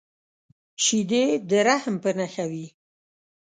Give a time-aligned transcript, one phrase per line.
[0.83, 2.67] شیدې د رحم په نښه وي